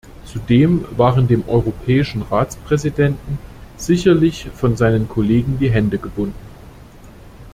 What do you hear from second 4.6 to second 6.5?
seinen Kollegen die Hände gebunden.